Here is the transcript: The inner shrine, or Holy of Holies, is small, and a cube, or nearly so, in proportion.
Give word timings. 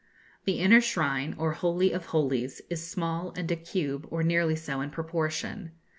The 0.45 0.57
inner 0.59 0.81
shrine, 0.81 1.35
or 1.37 1.51
Holy 1.53 1.91
of 1.91 2.05
Holies, 2.07 2.59
is 2.71 2.89
small, 2.89 3.35
and 3.37 3.51
a 3.51 3.55
cube, 3.55 4.07
or 4.09 4.23
nearly 4.23 4.55
so, 4.55 4.81
in 4.81 4.89
proportion. 4.89 5.73